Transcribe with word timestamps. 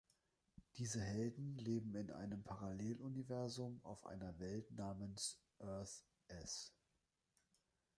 Diese 0.79 0.99
Helden 0.99 1.59
leben 1.59 1.93
in 1.93 2.09
einem 2.09 2.41
Paralleluniversum 2.43 3.81
auf 3.83 4.07
einer 4.07 4.39
Welt 4.39 4.71
namens 4.71 5.39
Earth-S. 5.59 6.73